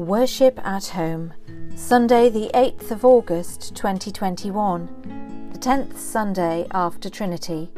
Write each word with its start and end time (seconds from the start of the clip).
Worship 0.00 0.58
at 0.66 0.86
Home, 0.86 1.34
Sunday, 1.76 2.30
the 2.30 2.50
8th 2.54 2.90
of 2.90 3.04
August 3.04 3.76
2021, 3.76 5.50
the 5.52 5.58
10th 5.58 5.98
Sunday 5.98 6.66
after 6.70 7.10
Trinity. 7.10 7.70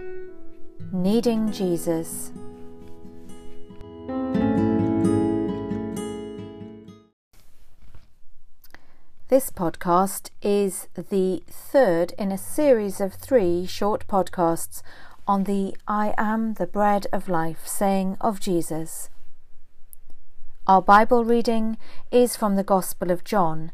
Needing 0.93 1.51
Jesus. 1.51 2.31
This 9.27 9.51
podcast 9.51 10.31
is 10.41 10.87
the 10.95 11.43
third 11.51 12.13
in 12.17 12.31
a 12.31 12.39
series 12.39 13.01
of 13.01 13.15
three 13.15 13.67
short 13.67 14.07
podcasts 14.07 14.81
on 15.27 15.43
the 15.43 15.75
I 15.89 16.15
am 16.17 16.55
the 16.55 16.69
bread 16.69 17.09
of 17.13 17.29
life 17.29 17.67
saying 17.67 18.17
of 18.21 18.39
Jesus. 18.39 19.11
Our 20.65 20.81
Bible 20.81 21.25
reading 21.25 21.77
is 22.13 22.37
from 22.37 22.55
the 22.55 22.63
Gospel 22.63 23.11
of 23.11 23.25
John, 23.25 23.73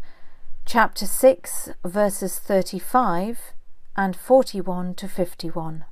chapter 0.65 1.05
6, 1.05 1.69
verses 1.85 2.39
35 2.39 3.53
and 3.95 4.17
41 4.17 4.95
to 4.95 5.07
51. 5.07 5.85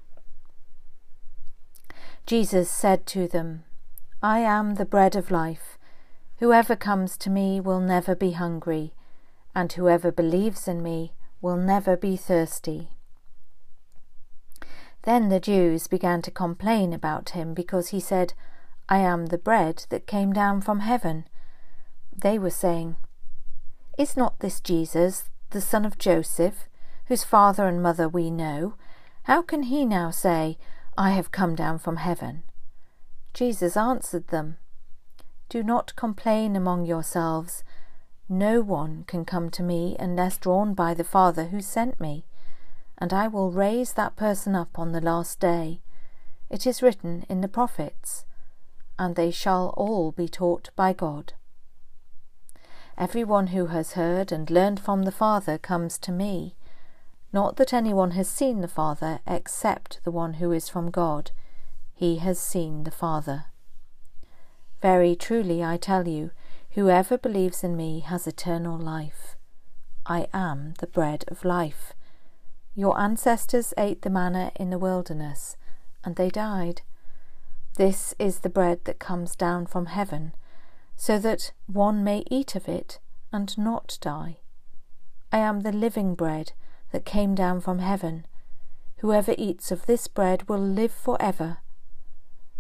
Jesus 2.25 2.71
said 2.71 3.05
to 3.09 3.29
them, 3.29 3.65
I 4.23 4.39
am 4.39 4.77
the 4.77 4.87
bread 4.87 5.15
of 5.17 5.31
life. 5.31 5.77
Whoever 6.39 6.75
comes 6.75 7.19
to 7.19 7.29
me 7.29 7.61
will 7.61 7.81
never 7.81 8.15
be 8.15 8.31
hungry 8.31 8.95
and 9.55 9.71
whoever 9.75 10.11
believes 10.11 10.67
in 10.67 10.83
me 10.83 11.13
will 11.43 11.59
never 11.59 11.99
be 11.99 12.17
thirsty. 12.17 12.89
Then 15.03 15.29
the 15.29 15.41
Jews 15.41 15.89
began 15.89 16.23
to 16.23 16.31
complain 16.31 16.95
about 16.95 17.31
him 17.31 17.53
because 17.53 17.89
he 17.89 18.01
said, 18.01 18.33
I 18.89 18.99
am 18.99 19.27
the 19.27 19.39
bread 19.39 19.85
that 19.89 20.07
came 20.07 20.33
down 20.33 20.61
from 20.61 20.81
heaven. 20.81 21.27
They 22.17 22.39
were 22.39 22.51
saying, 22.51 22.97
Is 23.99 24.17
not 24.17 24.39
this 24.39 24.61
Jesus, 24.61 25.29
the 25.51 25.61
son 25.61 25.85
of 25.85 25.99
Joseph, 25.99 26.69
whose 27.07 27.25
father 27.25 27.67
and 27.67 27.83
mother 27.83 28.09
we 28.09 28.31
know? 28.31 28.75
How 29.25 29.43
can 29.43 29.65
he 29.65 29.85
now 29.85 30.11
say, 30.11 30.57
I 30.97 31.11
have 31.11 31.33
come 31.33 31.57
down 31.57 31.79
from 31.79 31.97
heaven? 31.97 32.45
Jesus 33.35 33.77
answered 33.77 34.29
them, 34.29 34.57
Do 35.49 35.65
not 35.65 35.97
complain 35.97 36.55
among 36.55 36.87
yourselves. 36.87 37.65
No 38.29 38.61
one 38.61 39.05
can 39.09 39.25
come 39.25 39.51
to 39.51 39.63
me 39.63 39.97
unless 39.99 40.39
drawn 40.39 40.75
by 40.75 40.95
the 40.95 41.05
Father 41.05 41.47
who 41.47 41.61
sent 41.61 42.01
me, 42.01 42.25
and 42.99 43.13
I 43.13 43.29
will 43.29 43.51
raise 43.51 43.93
that 43.93 44.17
person 44.17 44.55
up 44.55 44.79
on 44.79 44.93
the 44.93 45.01
last 45.01 45.41
day. 45.41 45.81
It 46.49 46.67
is 46.67 46.83
written 46.83 47.27
in 47.29 47.41
the 47.41 47.49
prophets, 47.49 48.25
and 48.99 49.15
they 49.15 49.31
shall 49.31 49.75
all 49.77 50.13
be 50.13 50.29
taught 50.29 50.71
by 50.77 50.93
God. 50.93 51.35
Every 52.99 53.25
one 53.25 53.49
who 53.49 53.67
has 53.67 53.93
heard 53.93 54.33
and 54.33 54.51
learned 54.51 54.81
from 54.81 55.03
the 55.03 55.13
Father 55.13 55.59
comes 55.59 55.99
to 55.99 56.13
me. 56.13 56.57
Not 57.33 57.57
that 57.57 57.75
anyone 57.75 58.13
has 58.13 58.29
seen 58.29 58.61
the 58.61 58.69
Father 58.69 59.21
except 59.27 60.01
the 60.05 60.11
one 60.11 60.35
who 60.35 60.53
is 60.53 60.69
from 60.69 60.91
God. 60.91 61.31
He 61.95 62.17
has 62.19 62.39
seen 62.39 62.85
the 62.85 62.91
Father. 62.91 63.47
Very 64.81 65.15
truly 65.15 65.63
I 65.63 65.77
tell 65.77 66.09
you, 66.09 66.31
Whoever 66.77 67.17
believes 67.17 67.65
in 67.65 67.75
me 67.75 68.01
has 68.01 68.27
eternal 68.27 68.77
life. 68.77 69.35
I 70.05 70.29
am 70.35 70.75
the 70.79 70.87
bread 70.87 71.25
of 71.29 71.43
life. 71.43 71.95
Your 72.75 73.01
ancestors 73.01 73.73
ate 73.79 74.03
the 74.03 74.11
manna 74.11 74.53
in 74.57 74.69
the 74.69 74.79
wilderness, 74.79 75.57
and 76.05 76.17
they 76.17 76.29
died. 76.29 76.83
This 77.77 78.15
is 78.19 78.41
the 78.41 78.49
bread 78.49 78.81
that 78.85 78.99
comes 78.99 79.37
down 79.37 79.67
from 79.67 79.87
heaven, 79.87 80.33
so 80.97 81.19
that 81.19 81.53
one 81.67 82.03
may 82.03 82.25
eat 82.31 82.55
of 82.55 82.69
it 82.69 82.99
and 83.33 83.57
not 83.59 83.99
die. 84.01 84.39
I 85.31 85.39
am 85.39 85.61
the 85.61 85.73
living 85.73 86.15
bread 86.15 86.53
that 86.93 87.05
came 87.05 87.35
down 87.35 87.61
from 87.61 87.81
heaven. 87.81 88.25
Whoever 88.99 89.35
eats 89.37 89.71
of 89.71 89.85
this 89.85 90.09
bread 90.09 90.49
will 90.49 90.61
live 90.61 90.93
for 90.93 91.21
ever. 91.21 91.59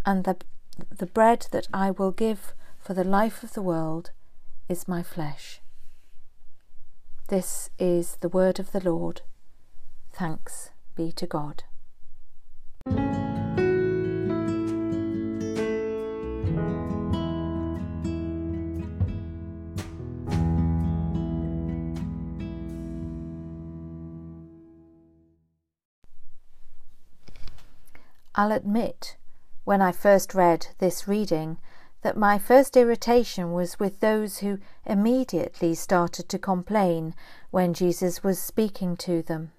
And 0.04 0.24
the, 0.24 0.36
the 0.94 1.06
bread 1.06 1.46
that 1.50 1.66
I 1.72 1.90
will 1.90 2.10
give 2.10 2.52
for 2.78 2.92
the 2.92 3.04
life 3.04 3.42
of 3.42 3.54
the 3.54 3.62
world 3.62 4.10
is 4.68 4.86
my 4.86 5.02
flesh. 5.02 5.62
This 7.28 7.70
is 7.78 8.18
the 8.20 8.28
word 8.28 8.60
of 8.60 8.72
the 8.72 8.80
Lord. 8.80 9.22
Thanks 10.12 10.70
be 10.94 11.10
to 11.12 11.26
God. 11.26 11.64
I'll 28.38 28.52
admit, 28.52 29.16
when 29.64 29.80
I 29.80 29.92
first 29.92 30.34
read 30.34 30.68
this 30.78 31.08
reading, 31.08 31.56
that 32.02 32.18
my 32.18 32.38
first 32.38 32.76
irritation 32.76 33.52
was 33.52 33.80
with 33.80 34.00
those 34.00 34.38
who 34.38 34.58
immediately 34.84 35.74
started 35.74 36.28
to 36.28 36.38
complain 36.38 37.14
when 37.50 37.72
Jesus 37.72 38.22
was 38.22 38.38
speaking 38.38 38.94
to 38.98 39.22
them. 39.22 39.52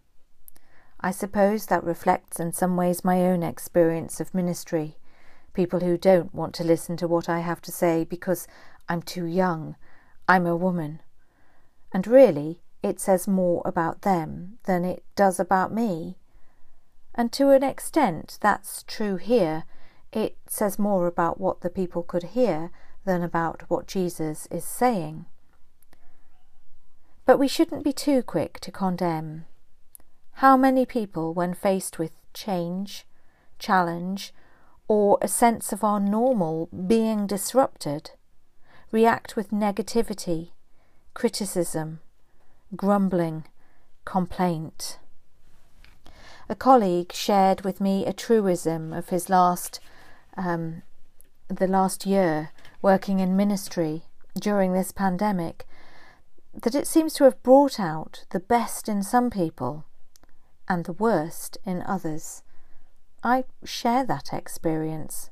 I 1.02 1.10
suppose 1.10 1.66
that 1.66 1.84
reflects 1.84 2.40
in 2.40 2.54
some 2.54 2.78
ways 2.78 3.04
my 3.04 3.22
own 3.22 3.42
experience 3.42 4.20
of 4.20 4.36
ministry. 4.36 4.98
People 5.56 5.80
who 5.80 5.98
don't 5.98 6.34
want 6.34 6.54
to 6.56 6.64
listen 6.64 6.98
to 6.98 7.08
what 7.08 7.28
I 7.28 7.40
have 7.40 7.62
to 7.64 7.72
say 7.72 8.04
because 8.04 8.48
I'm 8.88 9.02
too 9.02 9.26
young, 9.26 9.76
I'm 10.28 10.46
a 10.46 10.56
woman. 10.56 11.02
And 11.92 12.06
really, 12.06 12.62
it 12.84 13.00
says 13.00 13.28
more 13.28 13.64
about 13.66 14.04
them 14.04 14.60
than 14.66 14.86
it 14.86 15.04
does 15.16 15.40
about 15.40 15.74
me. 15.74 16.18
And 17.18 17.34
to 17.34 17.50
an 17.50 17.64
extent, 17.64 18.38
that's 18.42 18.84
true 18.84 19.18
here 19.18 19.64
it 20.14 20.38
says 20.48 20.80
more 20.80 21.08
about 21.08 21.40
what 21.40 21.62
the 21.62 21.70
people 21.70 22.04
could 22.04 22.24
hear 22.24 22.72
than 23.06 23.24
about 23.24 23.64
what 23.68 23.88
Jesus 23.88 24.48
is 24.52 24.64
saying. 24.64 25.26
But 27.26 27.40
we 27.40 27.48
shouldn't 27.48 27.84
be 27.84 27.92
too 27.92 28.24
quick 28.24 28.60
to 28.62 28.72
condemn. 28.72 29.46
How 30.34 30.56
many 30.56 30.86
people, 30.86 31.34
when 31.34 31.54
faced 31.54 32.00
with 32.00 32.12
change, 32.34 33.06
challenge, 33.60 34.34
or 34.88 35.18
a 35.22 35.28
sense 35.28 35.74
of 35.74 35.84
our 35.84 36.00
normal 36.00 36.68
being 36.68 37.28
disrupted, 37.28 38.12
react 38.92 39.36
with 39.36 39.50
negativity, 39.50 40.52
criticism, 41.14 42.00
grumbling, 42.76 43.46
complaint? 44.06 45.00
A 46.50 46.56
colleague 46.56 47.12
shared 47.12 47.62
with 47.62 47.82
me 47.82 48.06
a 48.06 48.14
truism 48.14 48.94
of 48.94 49.10
his 49.10 49.30
last 49.30 49.80
um, 50.38 50.84
the 51.50 51.68
last 51.68 52.06
year 52.06 52.52
working 52.82 53.20
in 53.20 53.36
ministry 53.36 54.04
during 54.40 54.74
this 54.74 54.92
pandemic 54.92 55.66
that 56.54 56.76
it 56.76 56.88
seems 56.88 57.14
to 57.14 57.24
have 57.24 57.42
brought 57.44 57.80
out 57.80 58.26
the 58.32 58.40
best 58.40 58.88
in 58.88 59.04
some 59.04 59.30
people 59.30 59.86
and 60.68 60.86
the 60.86 60.94
worst 60.94 61.58
in 61.66 61.82
others. 61.84 62.44
I 63.24 63.46
share 63.64 64.06
that 64.06 64.34
experience. 64.34 65.30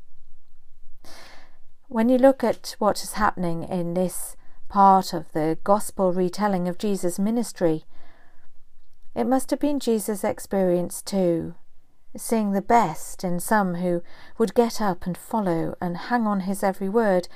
When 1.88 2.10
you 2.10 2.18
look 2.18 2.44
at 2.44 2.76
what 2.80 3.04
is 3.04 3.14
happening 3.14 3.64
in 3.64 3.94
this 3.94 4.36
part 4.68 5.14
of 5.14 5.32
the 5.34 5.58
gospel 5.64 6.12
retelling 6.12 6.68
of 6.68 6.78
Jesus' 6.78 7.20
ministry, 7.20 7.86
it 9.16 9.26
must 9.26 9.50
have 9.50 9.60
been 9.60 9.80
Jesus' 9.80 10.24
experience 10.24 11.02
too 11.02 11.56
seeing 12.18 12.52
the 12.52 12.62
best 12.62 13.24
in 13.24 13.40
some 13.40 13.76
who 13.76 14.02
would 14.38 14.54
get 14.54 14.82
up 14.82 15.06
and 15.06 15.18
follow 15.18 15.76
and 15.82 15.98
hang 15.98 16.26
on 16.26 16.42
his 16.42 16.64
every 16.64 16.90
word, 16.90 17.28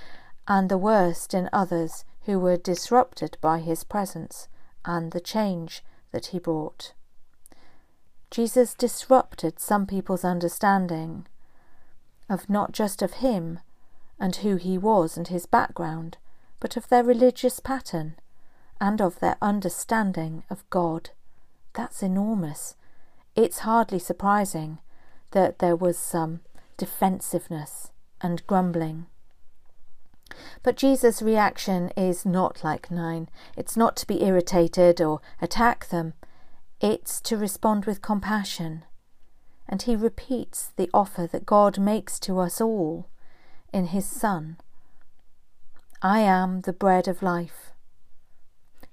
and 0.48 0.70
the 0.70 0.78
worst 0.78 1.34
in 1.34 1.50
others 1.52 2.06
who 2.26 2.40
were 2.40 2.58
disrupted 2.58 3.38
by 3.42 3.60
his 3.60 3.84
presence 3.84 4.48
and 4.86 5.12
the 5.12 5.20
change 5.20 5.84
that 6.12 6.28
he 6.28 6.40
brought. 6.40 6.94
Jesus 8.32 8.74
disrupted 8.74 9.60
some 9.60 9.86
people's 9.86 10.24
understanding 10.24 11.26
of 12.30 12.50
not 12.50 12.72
just 12.72 13.02
of 13.02 13.14
him 13.14 13.60
and 14.20 14.38
who 14.38 14.56
he 14.56 14.78
was 14.78 15.18
and 15.18 15.28
his 15.28 15.46
background, 15.46 16.18
but 16.60 16.78
of 16.78 16.90
their 16.90 17.04
religious 17.04 17.60
pattern 17.60 18.16
and 18.80 19.02
of 19.02 19.20
their 19.20 19.38
understanding 19.42 20.44
of 20.50 20.68
God. 20.70 21.10
That's 21.74 22.02
enormous 22.04 22.76
it's 23.36 23.60
hardly 23.60 24.00
surprising 24.00 24.80
that 25.32 25.60
there 25.60 25.76
was 25.76 25.98
some 25.98 26.42
defensiveness 26.78 27.92
and 28.20 28.46
grumbling. 28.48 29.06
But 30.62 30.76
Jesus' 30.76 31.22
reaction 31.22 31.90
is 31.96 32.26
not 32.26 32.66
like 32.66 32.92
nine. 32.92 33.30
It's 33.56 33.78
not 33.78 33.96
to 33.98 34.08
be 34.08 34.24
irritated 34.24 35.00
or 35.00 35.22
attack 35.42 35.88
them, 35.88 36.14
it's 36.82 37.22
to 37.22 37.38
respond 37.38 37.86
with 37.86 38.02
compassion. 38.02 38.84
And 39.68 39.82
he 39.84 39.96
repeats 39.96 40.74
the 40.76 40.90
offer 40.94 41.28
that 41.28 41.46
God 41.46 41.80
makes 41.80 42.20
to 42.22 42.40
us 42.40 42.60
all 42.60 43.08
in 43.72 43.86
his 43.86 44.06
Son. 44.06 44.58
I 46.02 46.20
am 46.20 46.62
the 46.62 46.74
bread 46.74 47.08
of 47.08 47.22
life. 47.22 47.72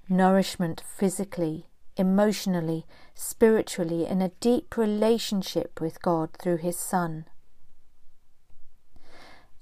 Nourishment 0.07 0.81
physically, 0.85 1.67
emotionally, 1.97 2.85
spiritually, 3.13 4.05
in 4.05 4.21
a 4.21 4.29
deep 4.39 4.77
relationship 4.77 5.81
with 5.81 6.01
God 6.01 6.29
through 6.39 6.57
His 6.57 6.77
Son. 6.77 7.25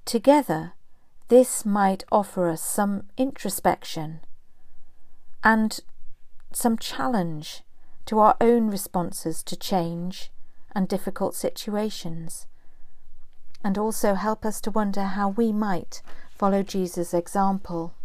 Together, 0.05 0.73
this 1.29 1.65
might 1.65 2.03
offer 2.11 2.49
us 2.49 2.61
some 2.61 3.03
introspection 3.17 4.19
and 5.43 5.79
some 6.51 6.77
challenge 6.77 7.63
to 8.05 8.19
our 8.19 8.35
own 8.39 8.69
responses 8.69 9.41
to 9.43 9.55
change 9.55 10.31
and 10.75 10.87
difficult 10.87 11.33
situations, 11.33 12.45
and 13.63 13.77
also 13.77 14.13
help 14.13 14.45
us 14.45 14.61
to 14.61 14.69
wonder 14.69 15.03
how 15.03 15.29
we 15.29 15.51
might 15.51 16.01
follow 16.29 16.61
Jesus' 16.61 17.13
example. 17.13 17.95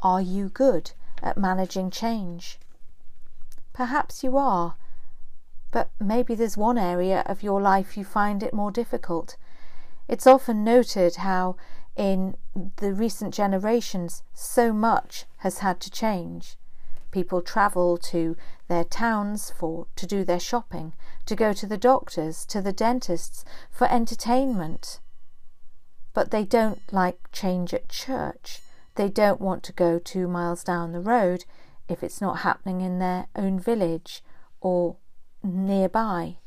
Are 0.00 0.20
you 0.20 0.48
good 0.48 0.92
at 1.22 1.38
managing 1.38 1.90
change? 1.90 2.58
Perhaps 3.72 4.22
you 4.24 4.36
are, 4.36 4.74
but 5.70 5.90
maybe 6.00 6.34
there's 6.34 6.56
one 6.56 6.78
area 6.78 7.22
of 7.26 7.42
your 7.42 7.60
life 7.60 7.96
you 7.96 8.04
find 8.04 8.42
it 8.42 8.52
more 8.52 8.70
difficult. 8.70 9.36
It's 10.08 10.26
often 10.26 10.64
noted 10.64 11.16
how 11.16 11.56
in 11.96 12.36
the 12.76 12.92
recent 12.92 13.32
generations 13.34 14.22
so 14.34 14.72
much 14.72 15.24
has 15.38 15.58
had 15.58 15.80
to 15.80 15.90
change. 15.90 16.56
People 17.10 17.42
travel 17.42 17.98
to 17.98 18.36
their 18.68 18.84
towns 18.84 19.50
for 19.50 19.86
to 19.96 20.06
do 20.06 20.24
their 20.24 20.40
shopping, 20.40 20.92
to 21.26 21.34
go 21.34 21.52
to 21.52 21.66
the 21.66 21.76
doctors, 21.76 22.44
to 22.46 22.60
the 22.60 22.72
dentists 22.72 23.44
for 23.70 23.90
entertainment. 23.90 25.00
But 26.14 26.30
they 26.30 26.44
don't 26.44 26.80
like 26.92 27.30
change 27.32 27.74
at 27.74 27.88
church. 27.88 28.60
They 28.96 29.08
don't 29.08 29.40
want 29.40 29.62
to 29.64 29.72
go 29.72 29.98
two 29.98 30.26
miles 30.28 30.64
down 30.64 30.92
the 30.92 31.00
road 31.00 31.44
if 31.88 32.02
it's 32.02 32.20
not 32.20 32.40
happening 32.40 32.80
in 32.80 32.98
their 32.98 33.26
own 33.34 33.58
village 33.58 34.22
or 34.60 34.96
nearby. 35.42 36.38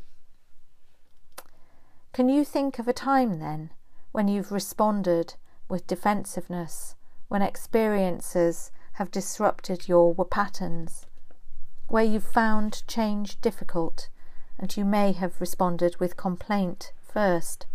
Can 2.11 2.29
you 2.29 2.45
think 2.45 2.77
of 2.77 2.87
a 2.87 2.93
time 2.93 3.39
then 3.39 3.71
when 4.11 4.27
you've 4.27 4.51
responded 4.51 5.35
with 5.67 5.87
defensiveness, 5.87 6.95
when 7.27 7.41
experiences 7.41 8.71
have 8.93 9.09
disrupted 9.09 9.87
your 9.87 10.13
patterns, 10.25 11.07
where 11.87 12.03
you've 12.03 12.23
found 12.23 12.87
change 12.87 13.41
difficult 13.41 14.09
and 14.59 14.77
you 14.77 14.85
may 14.85 15.11
have 15.11 15.41
responded 15.41 15.99
with 15.99 16.15
complaint 16.15 16.93
first? 17.01 17.65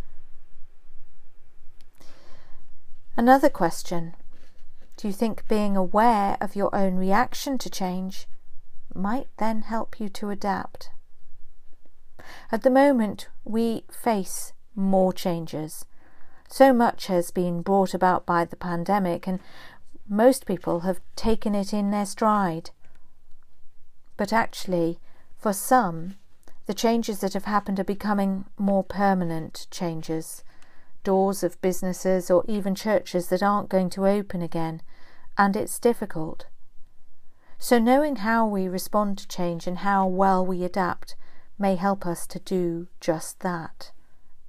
Another 3.17 3.49
question 3.49 4.15
do 4.99 5.07
you 5.07 5.15
think 5.15 5.47
being 5.47 5.77
aware 5.77 6.37
of 6.41 6.57
your 6.57 6.75
own 6.75 6.97
reaction 6.97 7.57
to 7.59 7.71
change 7.71 8.27
might 8.93 9.29
then 9.39 9.63
help 9.63 10.01
you 10.01 10.09
to 10.09 10.31
adapt? 10.31 10.91
At 12.51 12.63
the 12.63 12.71
moment, 12.71 13.29
we 13.45 13.85
face 13.93 14.53
more 14.75 15.13
changes. 15.13 15.85
So 16.49 16.73
much 16.73 17.07
has 17.07 17.31
been 17.31 17.63
brought 17.63 17.95
about 17.95 18.27
by 18.27 18.45
the 18.45 18.57
pandemic, 18.57 19.29
and 19.29 19.39
most 20.09 20.47
people 20.47 20.81
have 20.81 21.01
taken 21.15 21.55
it 21.55 21.73
in 21.73 21.93
their 21.93 22.07
stride. 22.07 22.71
But 24.17 24.33
actually, 24.33 24.99
for 25.39 25.53
some, 25.53 26.17
the 26.67 26.75
changes 26.75 27.21
that 27.21 27.35
have 27.35 27.45
happened 27.45 27.79
are 27.79 27.85
becoming 27.85 28.47
more 28.59 28.83
permanent 28.83 29.69
changes 29.71 30.43
doors 31.05 31.43
of 31.43 31.61
businesses 31.63 32.31
or 32.31 32.45
even 32.47 32.75
churches 32.75 33.29
that 33.29 33.43
aren't 33.43 33.71
going 33.71 33.89
to 33.91 34.07
open 34.07 34.43
again, 34.43 34.83
and 35.39 35.57
it's 35.57 35.79
difficult. 35.79 36.47
So, 37.61 37.79
knowing 37.79 38.17
how 38.17 38.47
we 38.47 38.69
respond 38.69 39.19
to 39.19 39.29
change 39.29 39.67
and 39.67 39.79
how 39.79 40.07
well 40.07 40.45
we 40.45 40.65
adapt 40.65 41.15
may 41.59 41.77
help 41.77 42.05
us 42.05 42.27
to 42.27 42.41
do 42.41 42.89
just 43.01 43.41
that 43.41 43.93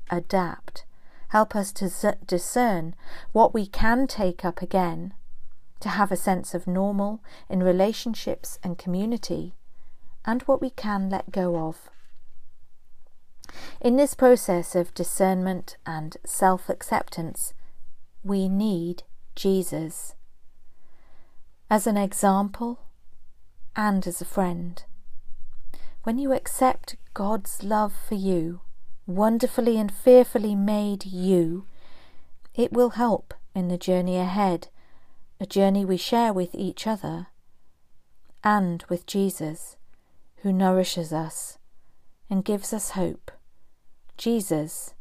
adapt, 0.10 0.86
help 1.30 1.56
us 1.56 1.72
to 1.74 2.18
discern 2.26 2.96
what 3.32 3.54
we 3.54 3.68
can 3.68 4.08
take 4.08 4.44
up 4.44 4.62
again, 4.62 5.14
to 5.80 5.90
have 5.90 6.12
a 6.12 6.18
sense 6.18 6.54
of 6.54 6.68
normal 6.68 7.24
in 7.50 7.64
relationships 7.64 8.60
and 8.64 8.78
community, 8.78 9.54
and 10.26 10.42
what 10.44 10.62
we 10.62 10.70
can 10.72 11.10
let 11.10 11.32
go 11.32 11.56
of. 11.56 11.90
In 13.82 13.96
this 13.96 14.14
process 14.14 14.76
of 14.76 14.94
discernment 14.94 15.78
and 15.86 16.18
self 16.26 16.70
acceptance, 16.70 17.54
we 18.24 18.48
need 18.50 19.04
Jesus 19.36 20.14
as 21.70 21.86
an 21.86 21.98
example 21.98 22.80
and 23.76 24.08
as 24.08 24.22
a 24.22 24.26
friend. 24.26 24.84
When 26.04 26.18
you 26.18 26.34
accept 26.34 26.96
God's 27.14 27.64
love 27.64 27.94
for 27.94 28.16
you, 28.16 28.62
wonderfully 29.06 29.78
and 29.78 29.92
fearfully 29.92 30.56
made 30.56 31.06
you, 31.06 31.66
it 32.56 32.74
will 32.74 32.92
help 32.92 33.34
in 33.54 33.68
the 33.68 33.78
journey 33.78 34.18
ahead, 34.18 34.70
a 35.40 35.46
journey 35.46 35.86
we 35.86 35.98
share 35.98 36.34
with 36.34 36.56
each 36.56 36.88
other 36.88 37.28
and 38.44 38.84
with 38.90 39.06
Jesus, 39.06 39.76
who 40.38 40.52
nourishes 40.52 41.14
us 41.14 41.58
and 42.30 42.46
gives 42.46 42.74
us 42.74 42.92
hope. 42.92 43.32
Jesus, 44.18 44.94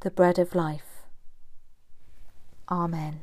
the 0.00 0.10
bread 0.10 0.38
of 0.38 0.54
life. 0.54 1.06
Amen. 2.70 3.22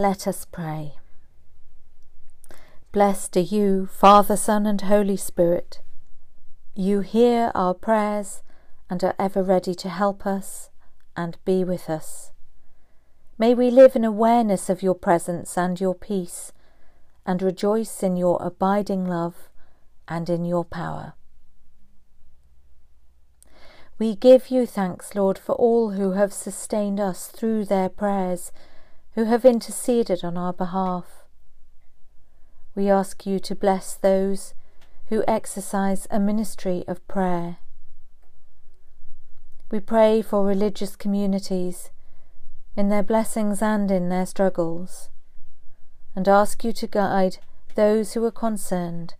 Let 0.00 0.26
us 0.26 0.46
pray. 0.46 0.94
Blessed 2.90 3.36
are 3.36 3.40
you, 3.40 3.84
Father, 3.84 4.34
Son, 4.34 4.64
and 4.64 4.80
Holy 4.80 5.18
Spirit. 5.18 5.82
You 6.74 7.00
hear 7.00 7.52
our 7.54 7.74
prayers 7.74 8.40
and 8.88 9.04
are 9.04 9.14
ever 9.18 9.42
ready 9.42 9.74
to 9.74 9.90
help 9.90 10.26
us 10.26 10.70
and 11.18 11.36
be 11.44 11.64
with 11.64 11.90
us. 11.90 12.32
May 13.36 13.52
we 13.52 13.70
live 13.70 13.94
in 13.94 14.06
awareness 14.06 14.70
of 14.70 14.82
your 14.82 14.94
presence 14.94 15.58
and 15.58 15.78
your 15.78 15.94
peace, 15.94 16.50
and 17.26 17.42
rejoice 17.42 18.02
in 18.02 18.16
your 18.16 18.38
abiding 18.42 19.04
love 19.04 19.50
and 20.08 20.30
in 20.30 20.46
your 20.46 20.64
power. 20.64 21.12
We 23.98 24.16
give 24.16 24.48
you 24.50 24.64
thanks, 24.64 25.14
Lord, 25.14 25.36
for 25.36 25.54
all 25.56 25.90
who 25.90 26.12
have 26.12 26.32
sustained 26.32 27.00
us 27.00 27.26
through 27.26 27.66
their 27.66 27.90
prayers, 27.90 28.50
who 29.20 29.26
have 29.26 29.44
interceded 29.44 30.24
on 30.24 30.38
our 30.38 30.52
behalf. 30.52 31.24
We 32.74 32.88
ask 32.88 33.26
you 33.26 33.38
to 33.40 33.54
bless 33.54 33.94
those 33.94 34.54
who 35.10 35.22
exercise 35.28 36.06
a 36.10 36.18
ministry 36.18 36.84
of 36.88 37.06
prayer 37.06 37.58
we 39.70 39.78
pray 39.78 40.20
for 40.20 40.44
religious 40.44 40.96
communities 40.96 41.90
in 42.76 42.88
their 42.88 43.04
blessings 43.04 43.62
and 43.62 43.90
in 43.90 44.08
their 44.08 44.26
struggles, 44.26 45.10
and 46.16 46.26
ask 46.26 46.64
you 46.64 46.72
to 46.72 46.88
guide 46.88 47.38
those 47.76 48.14
who 48.14 48.24
are 48.24 48.32
concerned 48.32 49.14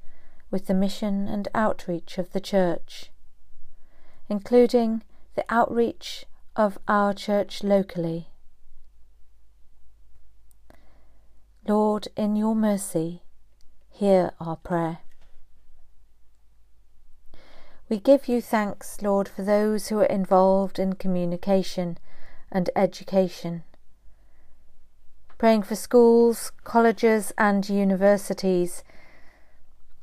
with 0.50 0.66
the 0.66 0.75
mission 0.75 1.28
and 1.28 1.47
outreach 1.54 2.19
of 2.19 2.33
the 2.33 2.40
Church, 2.40 3.12
including 4.28 5.02
the 5.37 5.45
outreach 5.49 6.25
of 6.57 6.78
our 6.88 7.14
Church 7.14 7.62
locally. 7.62 8.30
Lord, 11.69 12.09
in 12.17 12.37
your 12.37 12.55
mercy, 12.55 13.23
hear 13.90 14.33
our 14.40 14.57
prayer. 14.57 14.99
We 17.88 17.99
give 17.99 18.29
you 18.29 18.40
thanks, 18.40 19.02
Lord, 19.02 19.29
for 19.29 19.43
those 19.43 19.88
who 19.88 19.99
are 19.99 20.05
involved 20.05 20.79
in 20.79 20.95
communication 20.95 21.99
and 22.50 22.71
education. 22.75 23.64
Praying 25.38 25.64
for 25.64 25.75
schools, 25.75 26.52
colleges, 26.64 27.33
and 27.37 27.69
universities 27.69 28.83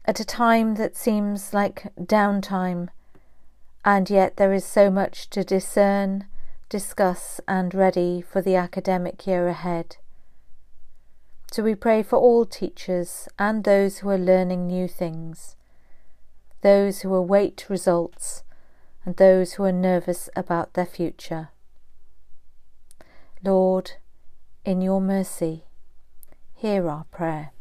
at 0.05 0.19
a 0.19 0.25
time 0.25 0.75
that 0.75 0.95
seems 0.95 1.53
like 1.53 1.93
downtime, 1.99 2.89
and 3.83 4.09
yet 4.09 4.37
there 4.37 4.53
is 4.53 4.65
so 4.65 4.91
much 4.91 5.29
to 5.31 5.43
discern, 5.43 6.27
discuss, 6.69 7.41
and 7.47 7.73
ready 7.73 8.21
for 8.21 8.41
the 8.41 8.55
academic 8.55 9.25
year 9.25 9.47
ahead. 9.47 9.97
So 11.51 11.63
we 11.63 11.75
pray 11.75 12.03
for 12.03 12.17
all 12.17 12.45
teachers 12.45 13.27
and 13.39 13.63
those 13.63 13.99
who 13.99 14.09
are 14.09 14.17
learning 14.17 14.67
new 14.67 14.87
things 14.87 15.55
those 16.61 17.01
who 17.01 17.13
await 17.13 17.69
results, 17.69 18.43
and 19.05 19.15
those 19.17 19.53
who 19.53 19.63
are 19.63 19.71
nervous 19.71 20.29
about 20.35 20.73
their 20.73 20.85
future. 20.85 21.49
Lord, 23.43 23.91
in 24.65 24.81
your 24.81 24.99
mercy, 24.99 25.63
hear 26.53 26.89
our 26.89 27.05
prayer. 27.05 27.51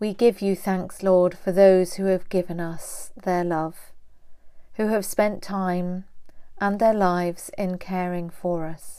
We 0.00 0.14
give 0.14 0.40
you 0.40 0.54
thanks, 0.54 1.02
Lord, 1.02 1.36
for 1.36 1.50
those 1.50 1.94
who 1.94 2.04
have 2.04 2.28
given 2.28 2.60
us 2.60 3.10
their 3.20 3.42
love, 3.42 3.92
who 4.74 4.86
have 4.86 5.04
spent 5.04 5.42
time 5.42 6.04
and 6.60 6.78
their 6.78 6.94
lives 6.94 7.50
in 7.58 7.78
caring 7.78 8.30
for 8.30 8.64
us, 8.64 8.97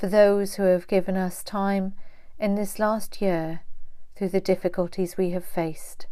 for 0.00 0.06
those 0.06 0.54
who 0.54 0.62
have 0.62 0.86
given 0.86 1.14
us 1.14 1.42
time 1.42 1.92
in 2.38 2.54
this 2.54 2.78
last 2.78 3.20
year 3.20 3.60
through 4.16 4.30
the 4.30 4.40
difficulties 4.40 5.18
we 5.18 5.28
have 5.28 5.44
faced. 5.44 6.06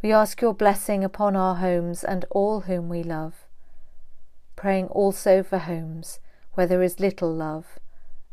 We 0.00 0.12
ask 0.12 0.40
your 0.40 0.54
blessing 0.54 1.02
upon 1.02 1.34
our 1.34 1.56
homes 1.56 2.04
and 2.04 2.24
all 2.30 2.60
whom 2.60 2.88
we 2.88 3.02
love, 3.02 3.34
praying 4.54 4.86
also 4.86 5.42
for 5.42 5.58
homes 5.58 6.20
where 6.54 6.68
there 6.68 6.84
is 6.84 7.00
little 7.00 7.34
love 7.34 7.80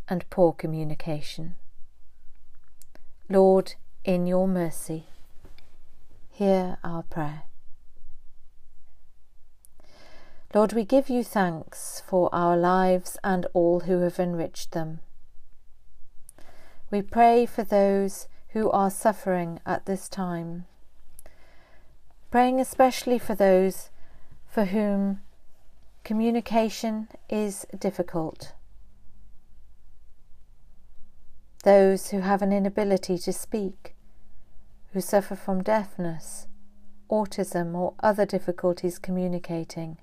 and 0.07 0.29
poor 0.29 0.53
communication. 0.53 1.55
Lord, 3.27 3.73
in 4.03 4.27
your 4.27 4.47
mercy, 4.47 5.07
hear 6.29 6.77
our 6.83 7.01
prayer. 7.01 7.45
Lord, 10.55 10.71
we 10.71 10.85
give 10.85 11.09
you 11.09 11.21
thanks 11.21 12.01
for 12.07 12.33
our 12.33 12.55
lives 12.55 13.17
and 13.25 13.45
all 13.53 13.81
who 13.81 13.99
have 13.99 14.19
enriched 14.19 14.71
them. 14.71 15.01
We 16.89 17.01
pray 17.01 17.45
for 17.45 17.65
those 17.65 18.29
who 18.53 18.71
are 18.71 18.89
suffering 18.89 19.59
at 19.65 19.85
this 19.85 20.07
time, 20.07 20.63
praying 22.31 22.61
especially 22.61 23.19
for 23.19 23.35
those 23.35 23.89
for 24.47 24.63
whom 24.63 25.19
communication 26.05 27.09
is 27.29 27.65
difficult 27.77 28.53
those 31.65 32.11
who 32.11 32.19
have 32.19 32.43
an 32.43 32.53
inability 32.53 33.17
to 33.17 33.33
speak, 33.33 33.95
who 34.93 35.01
suffer 35.01 35.35
from 35.35 35.63
deafness, 35.63 36.45
autism, 37.09 37.73
or 37.73 37.95
other 38.03 38.23
difficulties 38.23 38.99
communicating. 38.99 39.97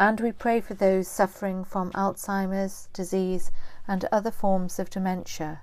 And 0.00 0.18
we 0.18 0.32
pray 0.32 0.62
for 0.62 0.72
those 0.72 1.06
suffering 1.08 1.62
from 1.62 1.90
Alzheimer's 1.92 2.88
disease 2.94 3.52
and 3.86 4.06
other 4.10 4.30
forms 4.30 4.78
of 4.78 4.88
dementia, 4.88 5.60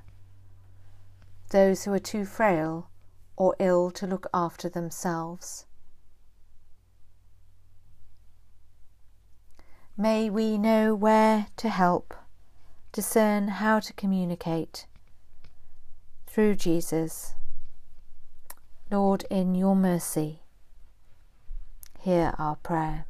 those 1.49 1.83
who 1.83 1.93
are 1.93 1.99
too 1.99 2.23
frail 2.23 2.87
or 3.35 3.55
ill 3.57 3.89
to 3.89 4.05
look 4.05 4.27
after 4.35 4.69
themselves. 4.69 5.65
May 9.97 10.29
we 10.29 10.59
know 10.59 10.93
where 10.93 11.47
to 11.57 11.69
help, 11.69 12.13
discern 12.91 13.47
how 13.47 13.79
to 13.79 13.93
communicate 13.93 14.85
through 16.27 16.57
Jesus. 16.57 17.33
Lord, 18.91 19.25
in 19.31 19.55
your 19.55 19.75
mercy, 19.75 20.43
hear 21.97 22.35
our 22.37 22.57
prayer. 22.57 23.05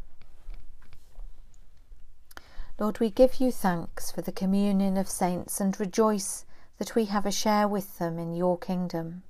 Lord, 2.79 2.99
we 2.99 3.09
give 3.09 3.39
you 3.39 3.51
thanks 3.51 4.11
for 4.11 4.21
the 4.21 4.31
communion 4.31 4.97
of 4.97 5.09
saints 5.09 5.59
and 5.59 5.79
rejoice 5.79 6.45
that 6.77 6.93
we 6.93 7.05
have 7.05 7.25
a 7.25 7.31
share 7.31 7.67
with 7.67 7.97
them 7.97 8.19
in 8.19 8.35
your 8.35 8.57
kingdom. 8.57 9.23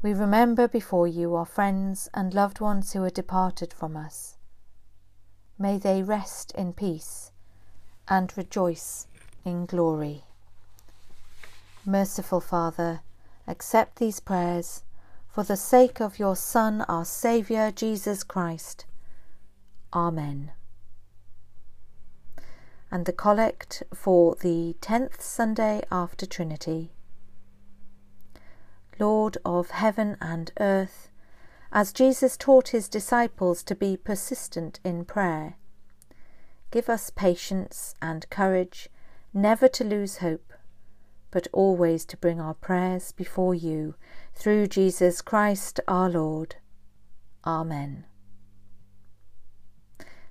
We 0.00 0.14
remember 0.14 0.66
before 0.66 1.06
you 1.06 1.34
our 1.34 1.44
friends 1.44 2.08
and 2.14 2.32
loved 2.32 2.60
ones 2.60 2.92
who 2.92 3.02
are 3.04 3.10
departed 3.10 3.74
from 3.74 3.96
us. 3.96 4.36
May 5.58 5.76
they 5.76 6.02
rest 6.02 6.52
in 6.52 6.72
peace 6.72 7.32
and 8.08 8.32
rejoice 8.36 9.06
in 9.44 9.66
glory. 9.66 10.24
Merciful 11.84 12.40
Father, 12.40 13.00
accept 13.46 13.96
these 13.96 14.20
prayers 14.20 14.84
for 15.28 15.42
the 15.42 15.56
sake 15.56 16.00
of 16.00 16.18
your 16.18 16.36
Son, 16.36 16.82
our 16.82 17.04
Saviour, 17.04 17.70
Jesus 17.70 18.22
Christ. 18.22 18.86
Amen. 19.92 20.52
And 22.90 23.04
the 23.04 23.12
collect 23.12 23.82
for 23.94 24.34
the 24.36 24.76
tenth 24.80 25.20
Sunday 25.20 25.82
after 25.90 26.26
Trinity. 26.26 26.92
Lord 28.98 29.38
of 29.44 29.70
heaven 29.70 30.16
and 30.20 30.50
earth, 30.58 31.10
as 31.70 31.92
Jesus 31.92 32.36
taught 32.36 32.68
his 32.68 32.88
disciples 32.88 33.62
to 33.64 33.74
be 33.74 33.96
persistent 33.96 34.80
in 34.84 35.04
prayer, 35.04 35.56
give 36.70 36.88
us 36.88 37.10
patience 37.10 37.94
and 38.00 38.28
courage 38.30 38.88
never 39.34 39.68
to 39.68 39.84
lose 39.84 40.18
hope 40.18 40.48
but 41.30 41.46
always 41.52 42.04
to 42.06 42.16
bring 42.16 42.40
our 42.40 42.54
prayers 42.54 43.12
before 43.12 43.54
you 43.54 43.94
through 44.34 44.66
Jesus 44.66 45.20
Christ 45.20 45.80
our 45.86 46.08
Lord. 46.08 46.56
Amen. 47.44 48.07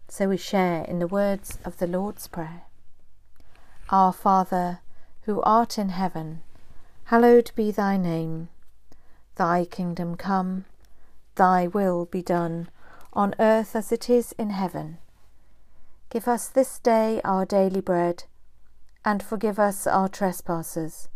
So 0.10 0.30
we 0.30 0.38
share 0.38 0.84
in 0.86 1.00
the 1.00 1.08
words 1.08 1.60
of 1.66 1.78
the 1.78 1.88
Lord's 1.88 2.28
Prayer. 2.28 2.64
Our 3.90 4.14
Father, 4.14 4.80
who 5.24 5.42
art 5.42 5.78
in 5.78 5.90
heaven, 5.90 6.42
hallowed 7.06 7.52
be 7.56 7.72
thy 7.72 7.98
name. 7.98 8.50
Thy 9.36 9.66
kingdom 9.66 10.16
come, 10.16 10.66
thy 11.36 11.68
will 11.68 12.06
be 12.06 12.22
done, 12.22 12.70
on 13.14 13.36
earth 13.40 13.76
as 13.76 13.92
it 13.92 14.10
is 14.10 14.32
in 14.34 14.50
heaven. 14.52 14.98
Give 16.10 16.28
us 16.28 16.48
this 16.48 16.80
day 16.80 17.22
our 17.24 17.46
daily 17.46 17.82
bread 17.82 18.24
and 19.04 19.22
forgive 19.22 19.60
us 19.60 19.86
our 19.88 20.10
trespasses, 20.10 21.10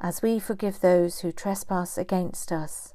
as 0.00 0.22
we 0.22 0.38
forgive 0.38 0.80
those 0.80 1.20
who 1.20 1.30
trespass 1.30 1.98
against 1.98 2.50
us. 2.50 2.94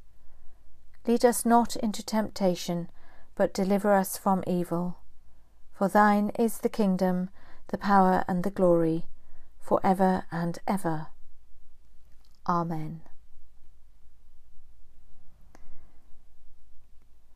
Lead 1.06 1.24
us 1.24 1.46
not 1.46 1.76
into 1.78 2.04
temptation, 2.04 2.90
but 3.36 3.54
deliver 3.54 3.94
us 3.94 4.18
from 4.18 4.44
evil. 4.48 4.98
For 5.78 5.88
thine 5.88 6.32
is 6.40 6.58
the 6.58 6.70
kingdom, 6.70 7.30
the 7.68 7.78
power, 7.78 8.26
and 8.28 8.44
the 8.44 8.50
glory, 8.50 9.06
for 9.60 9.80
ever 9.84 10.26
and 10.32 10.58
ever. 10.68 11.10
Amen. 12.50 13.02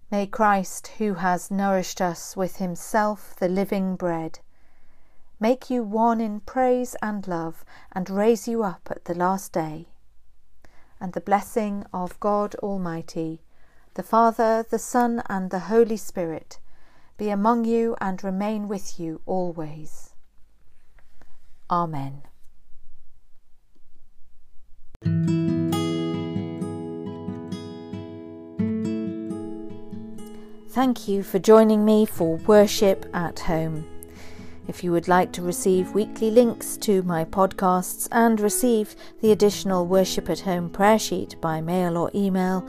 May 0.09 0.25
Christ, 0.25 0.87
who 0.97 1.13
has 1.13 1.51
nourished 1.51 2.01
us 2.01 2.35
with 2.35 2.55
himself, 2.55 3.35
the 3.35 3.47
living 3.47 3.95
bread, 3.95 4.39
make 5.39 5.69
you 5.69 5.83
one 5.83 6.19
in 6.19 6.39
praise 6.39 6.95
and 6.99 7.27
love, 7.27 7.63
and 7.91 8.09
raise 8.09 8.47
you 8.47 8.63
up 8.63 8.87
at 8.89 9.05
the 9.05 9.13
last 9.13 9.53
day. 9.53 9.89
And 10.99 11.13
the 11.13 11.21
blessing 11.21 11.85
of 11.93 12.19
God 12.19 12.55
Almighty, 12.55 13.43
the 13.93 14.03
Father, 14.03 14.65
the 14.67 14.79
Son, 14.79 15.21
and 15.29 15.51
the 15.51 15.69
Holy 15.69 15.97
Spirit 15.97 16.57
be 17.21 17.29
among 17.29 17.65
you 17.65 17.95
and 18.01 18.23
remain 18.23 18.67
with 18.67 18.99
you 18.99 19.21
always. 19.27 20.15
Amen. 21.69 22.23
Thank 30.69 31.07
you 31.07 31.21
for 31.21 31.37
joining 31.37 31.85
me 31.85 32.07
for 32.07 32.37
Worship 32.37 33.07
at 33.13 33.41
Home. 33.41 33.87
If 34.67 34.83
you 34.83 34.91
would 34.91 35.07
like 35.07 35.31
to 35.33 35.43
receive 35.43 35.93
weekly 35.93 36.31
links 36.31 36.75
to 36.77 37.03
my 37.03 37.23
podcasts 37.23 38.07
and 38.11 38.39
receive 38.39 38.95
the 39.21 39.31
additional 39.31 39.85
Worship 39.85 40.27
at 40.27 40.39
Home 40.39 40.71
prayer 40.71 40.97
sheet 40.97 41.39
by 41.39 41.61
mail 41.61 41.97
or 41.97 42.09
email, 42.15 42.67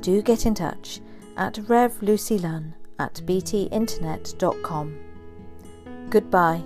do 0.00 0.22
get 0.22 0.46
in 0.46 0.54
touch 0.54 1.02
at 1.36 1.56
revlucylunn 1.56 2.72
at 3.00 3.14
btinternet.com. 3.24 4.98
Goodbye. 6.10 6.62